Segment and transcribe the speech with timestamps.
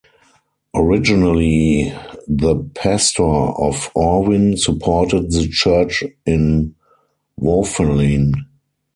[0.73, 1.93] Originally
[2.27, 6.73] the pastor of Orvin supported the church in
[7.39, 8.33] Vauffelin.